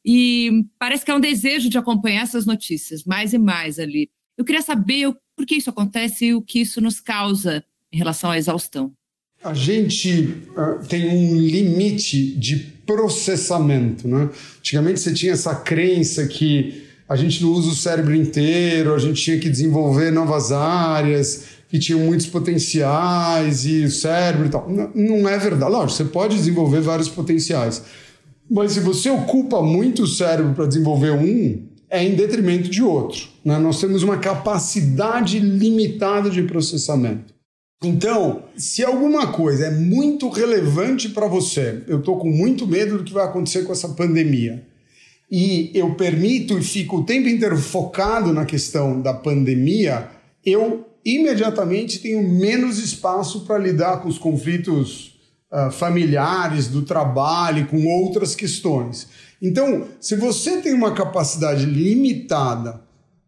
E 0.03 0.65
parece 0.77 1.03
que 1.03 1.11
é 1.11 1.15
um 1.15 1.19
desejo 1.19 1.69
de 1.69 1.77
acompanhar 1.77 2.21
essas 2.21 2.45
notícias 2.45 3.03
mais 3.03 3.33
e 3.33 3.39
mais 3.39 3.79
ali. 3.79 4.09
Eu 4.37 4.45
queria 4.45 4.61
saber 4.61 5.11
por 5.35 5.45
que 5.45 5.55
isso 5.55 5.69
acontece 5.69 6.25
e 6.25 6.35
o 6.35 6.41
que 6.41 6.59
isso 6.61 6.79
nos 6.79 6.99
causa 6.99 7.63
em 7.91 7.97
relação 7.97 8.29
à 8.29 8.37
exaustão. 8.37 8.93
A 9.43 9.53
gente 9.53 10.43
uh, 10.57 10.85
tem 10.87 11.09
um 11.09 11.37
limite 11.37 12.35
de 12.37 12.57
processamento. 12.85 14.07
Né? 14.07 14.29
Antigamente 14.59 14.99
você 14.99 15.13
tinha 15.13 15.33
essa 15.33 15.55
crença 15.55 16.27
que 16.27 16.85
a 17.07 17.15
gente 17.15 17.43
não 17.43 17.51
usa 17.51 17.69
o 17.69 17.75
cérebro 17.75 18.15
inteiro, 18.15 18.93
a 18.93 18.97
gente 18.97 19.21
tinha 19.21 19.39
que 19.39 19.49
desenvolver 19.49 20.11
novas 20.11 20.51
áreas 20.51 21.54
que 21.75 21.79
tinham 21.79 21.99
muitos 21.99 22.27
potenciais 22.27 23.65
e 23.65 23.83
o 23.83 23.91
cérebro 23.91 24.47
e 24.47 24.49
tal. 24.49 24.69
Não, 24.69 24.89
não 24.95 25.27
é 25.27 25.37
verdade. 25.37 25.69
Lógico, 25.69 25.91
você 25.91 26.05
pode 26.05 26.37
desenvolver 26.37 26.79
vários 26.79 27.09
potenciais. 27.09 27.83
Mas 28.49 28.71
se 28.71 28.79
você 28.79 29.09
ocupa 29.09 29.61
muito 29.61 30.03
o 30.03 30.07
cérebro 30.07 30.53
para 30.53 30.67
desenvolver 30.67 31.11
um, 31.11 31.65
é 31.89 32.01
em 32.01 32.15
detrimento 32.15 32.69
de 32.69 32.81
outro. 32.81 33.27
Né? 33.43 33.57
Nós 33.57 33.81
temos 33.81 34.03
uma 34.03 34.17
capacidade 34.17 35.37
limitada 35.39 36.29
de 36.29 36.43
processamento. 36.43 37.33
Então, 37.83 38.43
se 38.55 38.81
alguma 38.81 39.27
coisa 39.27 39.65
é 39.65 39.71
muito 39.71 40.29
relevante 40.29 41.09
para 41.09 41.27
você, 41.27 41.83
eu 41.87 41.99
estou 41.99 42.17
com 42.17 42.29
muito 42.29 42.65
medo 42.65 42.99
do 42.99 43.03
que 43.03 43.13
vai 43.13 43.25
acontecer 43.25 43.63
com 43.65 43.73
essa 43.73 43.89
pandemia, 43.89 44.65
e 45.29 45.71
eu 45.73 45.93
permito 45.95 46.57
e 46.57 46.63
fico 46.63 46.97
o 46.97 47.03
tempo 47.03 47.27
inteiro 47.27 47.57
focado 47.57 48.31
na 48.31 48.45
questão 48.45 49.01
da 49.01 49.13
pandemia, 49.13 50.07
eu 50.45 50.85
imediatamente 51.05 51.99
tenho 51.99 52.27
menos 52.27 52.79
espaço 52.79 53.41
para 53.41 53.59
lidar 53.59 54.01
com 54.01 54.09
os 54.09 54.17
conflitos 54.17 55.15
uh, 55.51 55.71
familiares, 55.71 56.67
do 56.67 56.81
trabalho, 56.81 57.67
com 57.67 57.85
outras 57.85 58.33
questões. 58.33 59.07
Então, 59.41 59.85
se 60.01 60.15
você 60.15 60.57
tem 60.61 60.73
uma 60.73 60.93
capacidade 60.93 61.65
limitada 61.65 62.81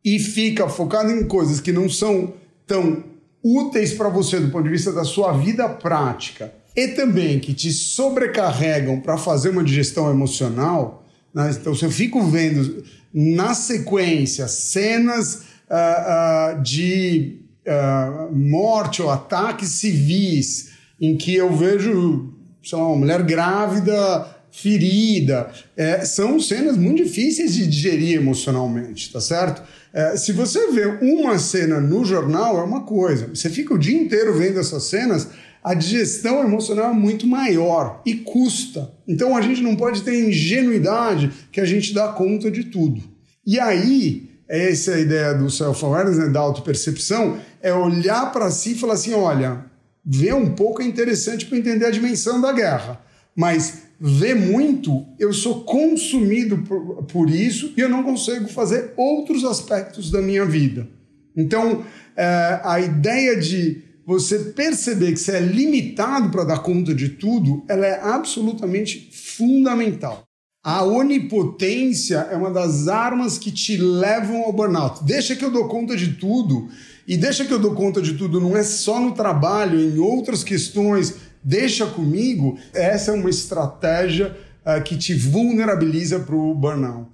e 0.04 0.18
fica 0.18 0.68
focado 0.68 1.12
em 1.12 1.28
coisas 1.28 1.60
que 1.60 1.72
não 1.72 1.88
são 1.88 2.34
tão 2.66 3.04
úteis 3.44 3.94
para 3.94 4.10
você 4.10 4.40
do 4.40 4.50
ponto 4.50 4.64
de 4.64 4.70
vista 4.70 4.92
da 4.92 5.04
sua 5.04 5.34
vida 5.34 5.70
prática 5.70 6.54
e 6.76 6.90
também 6.90 7.40
que 7.40 7.54
te 7.54 7.72
sobrecarregam 7.72 9.00
para 9.00 9.18
fazer 9.18 9.50
uma 9.50 9.64
digestão 9.64 10.10
emocional, 10.10 11.06
né? 11.34 11.56
então 11.60 11.74
se 11.74 11.86
eu 11.86 11.92
fico 11.92 12.24
vendo 12.24 12.84
na 13.14 13.54
sequência 13.54 14.48
cenas 14.48 15.44
uh, 15.70 16.58
uh, 16.60 16.62
de 16.62 17.47
uh, 17.68 18.36
morte 18.36 19.02
ou 19.02 19.10
ataques 19.10 19.70
civis 19.70 20.72
em 21.00 21.18
que 21.18 21.36
eu 21.36 21.56
vejo 21.56 22.34
sei 22.64 22.78
lá, 22.78 22.88
uma 22.88 22.96
mulher 22.96 23.24
grávida 23.24 24.38
ferida. 24.52 25.52
É, 25.76 26.04
são 26.04 26.40
cenas 26.40 26.76
muito 26.78 27.04
difíceis 27.04 27.54
de 27.54 27.68
digerir 27.68 28.18
emocionalmente, 28.18 29.12
tá 29.12 29.22
certo? 29.22 29.62
É, 29.94 30.18
se 30.18 30.32
você 30.32 30.72
vê 30.72 30.86
uma 31.02 31.38
cena 31.38 31.80
no 31.80 32.04
jornal, 32.04 32.58
é 32.60 32.64
uma 32.64 32.84
coisa. 32.84 33.28
Você 33.28 33.50
fica 33.50 33.74
o 33.74 33.78
dia 33.78 33.98
inteiro 33.98 34.36
vendo 34.38 34.60
essas 34.60 34.84
cenas, 34.84 35.28
a 35.64 35.74
digestão 35.74 36.44
emocional 36.44 36.92
é 36.92 36.94
muito 36.94 37.28
maior 37.28 38.02
e 38.06 38.16
custa. 38.16 38.92
Então 39.08 39.36
a 39.36 39.42
gente 39.42 39.62
não 39.62 39.76
pode 39.76 40.02
ter 40.02 40.28
ingenuidade 40.28 41.32
que 41.52 41.62
a 41.62 41.66
gente 41.66 41.94
dá 41.94 42.08
conta 42.10 42.50
de 42.50 42.66
tudo. 42.66 43.02
E 43.46 43.60
aí, 43.60 44.30
essa 44.50 44.92
é 44.92 44.96
a 44.96 45.00
ideia 45.00 45.34
do 45.34 45.50
self-awareness, 45.50 46.18
né, 46.18 46.30
da 46.30 46.40
autopercepção, 46.40 47.38
é 47.62 47.74
olhar 47.74 48.32
para 48.32 48.50
si 48.52 48.72
e 48.72 48.76
falar 48.76 48.94
assim: 48.94 49.14
olha, 49.14 49.66
ver 50.06 50.34
um 50.34 50.54
pouco 50.54 50.82
é 50.82 50.86
interessante 50.86 51.46
para 51.46 51.58
entender 51.58 51.86
a 51.86 51.92
dimensão 51.92 52.40
da 52.40 52.52
guerra, 52.52 53.02
mas 53.36 53.84
ver 54.00 54.36
muito, 54.36 55.06
eu 55.18 55.34
sou 55.34 55.64
consumido 55.64 56.60
por, 56.60 57.04
por 57.04 57.30
isso 57.30 57.74
e 57.76 57.82
eu 57.82 57.90
não 57.90 58.04
consigo 58.04 58.48
fazer 58.48 58.94
outros 58.96 59.44
aspectos 59.44 60.12
da 60.12 60.22
minha 60.22 60.46
vida. 60.46 60.88
Então, 61.36 61.84
é, 62.16 62.62
a 62.64 62.80
ideia 62.80 63.36
de 63.36 63.84
você 64.06 64.40
perceber 64.40 65.12
que 65.12 65.20
você 65.20 65.34
é 65.34 65.40
limitado 65.40 66.30
para 66.30 66.46
dar 66.46 66.60
conta 66.60 66.96
de 66.96 67.10
tudo, 67.10 67.64
ela 67.68 67.86
é 67.86 68.00
absolutamente 68.02 69.10
fundamental. 69.12 70.24
A 70.64 70.84
onipotência 70.84 72.28
é 72.32 72.36
uma 72.36 72.52
das 72.52 72.88
armas 72.88 73.38
que 73.38 73.52
te 73.52 73.78
levam 73.78 74.44
ao 74.44 74.54
burnout. 74.54 75.04
Deixa 75.04 75.36
que 75.36 75.44
eu 75.44 75.52
dou 75.52 75.68
conta 75.68 75.96
de 75.96 76.14
tudo, 76.14 76.70
e 77.08 77.16
deixa 77.16 77.46
que 77.46 77.54
eu 77.54 77.60
dou 77.60 77.74
conta 77.74 78.02
de 78.02 78.16
tudo, 78.16 78.42
não 78.42 78.58
é 78.58 78.64
só 78.64 79.00
no 79.00 79.14
trabalho, 79.14 79.80
em 79.80 79.98
outras 79.98 80.44
questões, 80.44 81.16
deixa 81.42 81.86
comigo. 81.86 82.60
Essa 82.74 83.12
é 83.12 83.14
uma 83.14 83.30
estratégia 83.30 84.38
uh, 84.66 84.84
que 84.84 84.98
te 84.98 85.14
vulnerabiliza 85.14 86.20
para 86.20 86.36
o 86.36 86.54
burnout. 86.54 87.10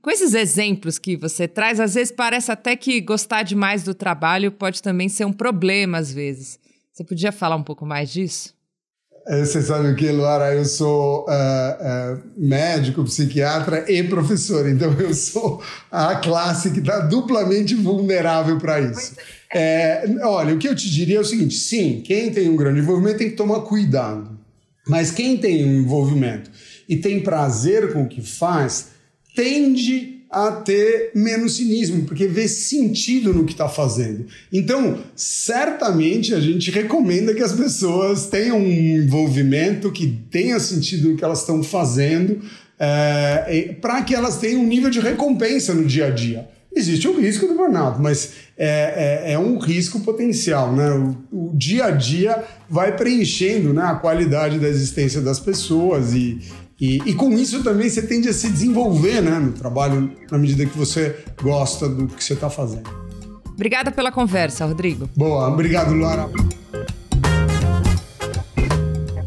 Com 0.00 0.10
esses 0.10 0.34
exemplos 0.34 0.98
que 0.98 1.16
você 1.16 1.48
traz, 1.48 1.80
às 1.80 1.94
vezes 1.94 2.12
parece 2.12 2.52
até 2.52 2.76
que 2.76 3.00
gostar 3.00 3.42
demais 3.42 3.82
do 3.82 3.94
trabalho 3.94 4.52
pode 4.52 4.80
também 4.80 5.08
ser 5.08 5.24
um 5.24 5.32
problema, 5.32 5.98
às 5.98 6.12
vezes. 6.12 6.60
Você 6.92 7.02
podia 7.02 7.32
falar 7.32 7.56
um 7.56 7.62
pouco 7.64 7.84
mais 7.84 8.12
disso? 8.12 8.54
Você 9.26 9.62
sabe 9.62 9.88
o 9.88 9.96
que, 9.96 10.10
Luara? 10.10 10.54
Eu 10.54 10.66
sou 10.66 11.24
uh, 11.24 11.24
uh, 11.24 12.22
médico, 12.36 13.02
psiquiatra 13.04 13.90
e 13.90 14.02
professor, 14.02 14.68
então 14.68 14.92
eu 15.00 15.14
sou 15.14 15.62
a 15.90 16.16
classe 16.16 16.70
que 16.70 16.80
está 16.80 16.98
duplamente 17.00 17.74
vulnerável 17.74 18.58
para 18.58 18.80
isso. 18.80 19.14
É. 19.52 20.04
é, 20.04 20.26
olha, 20.26 20.54
o 20.54 20.58
que 20.58 20.68
eu 20.68 20.74
te 20.74 20.90
diria 20.90 21.16
é 21.16 21.20
o 21.20 21.24
seguinte: 21.24 21.54
sim, 21.54 22.02
quem 22.04 22.30
tem 22.32 22.50
um 22.50 22.56
grande 22.56 22.80
envolvimento 22.80 23.18
tem 23.18 23.30
que 23.30 23.36
tomar 23.36 23.60
cuidado, 23.60 24.38
mas 24.86 25.10
quem 25.10 25.38
tem 25.38 25.64
um 25.64 25.80
envolvimento 25.80 26.50
e 26.86 26.96
tem 26.96 27.22
prazer 27.22 27.94
com 27.94 28.02
o 28.02 28.08
que 28.08 28.20
faz, 28.20 28.88
tende 29.34 30.13
a 30.30 30.50
ter 30.50 31.12
menos 31.14 31.56
cinismo, 31.56 32.04
porque 32.04 32.26
vê 32.26 32.48
sentido 32.48 33.32
no 33.32 33.44
que 33.44 33.52
está 33.52 33.68
fazendo. 33.68 34.26
Então, 34.52 34.98
certamente 35.14 36.34
a 36.34 36.40
gente 36.40 36.70
recomenda 36.70 37.34
que 37.34 37.42
as 37.42 37.52
pessoas 37.52 38.26
tenham 38.26 38.58
um 38.58 38.66
envolvimento 38.66 39.92
que 39.92 40.06
tenha 40.30 40.58
sentido 40.58 41.10
no 41.10 41.16
que 41.16 41.24
elas 41.24 41.40
estão 41.40 41.62
fazendo, 41.62 42.40
é, 42.78 43.76
para 43.80 44.02
que 44.02 44.14
elas 44.14 44.38
tenham 44.38 44.60
um 44.60 44.66
nível 44.66 44.90
de 44.90 44.98
recompensa 44.98 45.72
no 45.72 45.84
dia 45.84 46.06
a 46.06 46.10
dia. 46.10 46.48
Existe 46.76 47.06
o 47.06 47.16
risco 47.16 47.46
do 47.46 47.54
burnout, 47.54 48.00
mas 48.02 48.32
é, 48.58 49.22
é, 49.26 49.32
é 49.34 49.38
um 49.38 49.58
risco 49.58 50.00
potencial. 50.00 50.72
Né? 50.74 50.90
O, 50.90 51.50
o, 51.50 51.56
dia 51.56 51.84
a 51.84 51.90
dia 51.92 52.42
vai 52.68 52.96
preenchendo 52.96 53.72
né, 53.72 53.82
a 53.82 53.94
qualidade 53.94 54.58
da 54.58 54.68
existência 54.68 55.20
das 55.20 55.38
pessoas 55.38 56.12
e, 56.14 56.40
e, 56.80 56.96
e, 57.06 57.14
com 57.14 57.32
isso 57.32 57.62
também 57.62 57.88
você 57.88 58.02
tende 58.02 58.28
a 58.28 58.32
se 58.32 58.50
desenvolver 58.50 59.20
né, 59.20 59.38
no 59.38 59.52
trabalho 59.52 60.10
na 60.30 60.36
medida 60.36 60.66
que 60.66 60.76
você 60.76 61.24
gosta 61.40 61.88
do 61.88 62.08
que 62.08 62.22
você 62.22 62.34
está 62.34 62.50
fazendo. 62.50 62.90
Obrigada 63.52 63.92
pela 63.92 64.10
conversa, 64.10 64.66
Rodrigo. 64.66 65.08
Boa, 65.16 65.48
obrigado, 65.48 65.94
Laura. 65.94 66.28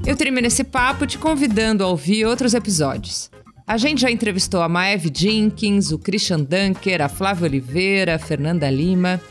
Eu 0.05 0.15
termino 0.15 0.47
esse 0.47 0.63
papo 0.63 1.07
te 1.07 1.17
convidando 1.17 1.83
a 1.83 1.87
ouvir 1.87 2.25
outros 2.25 2.53
episódios. 2.53 3.29
A 3.65 3.77
gente 3.77 4.01
já 4.01 4.11
entrevistou 4.11 4.61
a 4.61 4.69
Maeve 4.69 5.11
Jenkins, 5.13 5.91
o 5.91 5.99
Christian 5.99 6.39
Dunker, 6.39 7.01
a 7.01 7.09
Flávia 7.09 7.47
Oliveira, 7.47 8.15
a 8.15 8.19
Fernanda 8.19 8.69
Lima. 8.69 9.21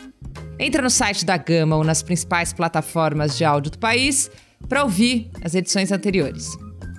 Entra 0.59 0.83
no 0.83 0.90
site 0.90 1.25
da 1.25 1.37
Gama 1.37 1.77
ou 1.77 1.85
nas 1.85 2.03
principais 2.03 2.53
plataformas 2.53 3.37
de 3.37 3.45
áudio 3.45 3.73
do 3.73 3.79
país 3.79 4.31
para 4.69 4.83
ouvir 4.83 5.31
as 5.43 5.55
edições 5.55 5.93
anteriores. 5.93 6.51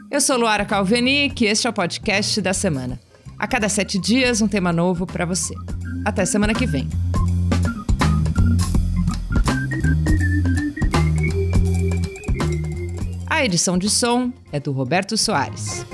Eu 0.09 0.21
sou 0.21 0.37
Luara 0.37 0.63
Calveni 0.63 1.33
e 1.37 1.45
este 1.45 1.67
é 1.67 1.69
o 1.69 1.73
podcast 1.73 2.41
da 2.41 2.53
semana. 2.53 2.97
A 3.37 3.45
cada 3.45 3.67
sete 3.67 3.99
dias, 3.99 4.41
um 4.41 4.47
tema 4.47 4.71
novo 4.71 5.05
para 5.05 5.25
você. 5.25 5.53
Até 6.05 6.25
semana 6.25 6.53
que 6.53 6.65
vem. 6.65 6.87
A 13.29 13.43
edição 13.43 13.77
de 13.77 13.89
som 13.89 14.31
é 14.51 14.59
do 14.61 14.71
Roberto 14.71 15.17
Soares. 15.17 15.85